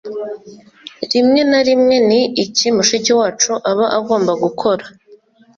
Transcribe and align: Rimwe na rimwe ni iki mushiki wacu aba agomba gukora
Rimwe 1.11 1.41
na 1.51 1.59
rimwe 1.67 1.95
ni 2.07 2.21
iki 2.43 2.67
mushiki 2.75 3.11
wacu 3.19 3.51
aba 3.69 3.85
agomba 3.97 4.31
gukora 4.43 4.85